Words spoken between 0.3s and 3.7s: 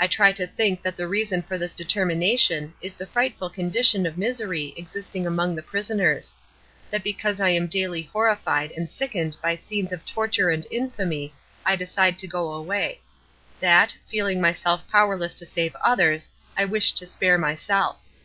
to think that the reason for this determination is the frightful